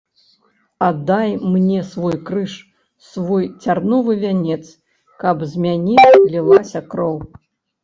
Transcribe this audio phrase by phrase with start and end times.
[0.85, 2.53] Аддай мне свой крыж,
[3.09, 4.59] свой цярновы вянец,
[5.27, 7.17] каб з мяне лілася кроў.